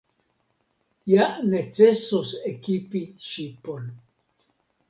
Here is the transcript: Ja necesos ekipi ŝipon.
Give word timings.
Ja 1.11 1.27
necesos 1.51 2.31
ekipi 2.53 3.05
ŝipon. 3.29 3.89